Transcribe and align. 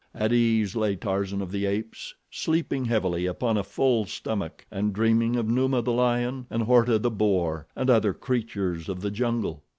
At 0.15 0.33
ease 0.33 0.75
lay 0.75 0.95
Tarzan 0.95 1.43
of 1.43 1.51
the 1.51 1.67
Apes, 1.67 2.15
sleeping 2.31 2.85
heavily 2.85 3.27
upon 3.27 3.55
a 3.55 3.63
full 3.63 4.05
stomach 4.07 4.65
and 4.71 4.93
dreaming 4.93 5.35
of 5.35 5.47
Numa, 5.47 5.83
the 5.83 5.91
lion, 5.93 6.47
and 6.49 6.63
Horta, 6.63 6.97
the 6.97 7.11
boar, 7.11 7.67
and 7.75 7.87
other 7.87 8.11
creatures 8.15 8.89
of 8.89 9.01
the 9.01 9.11
jungle. 9.11 9.61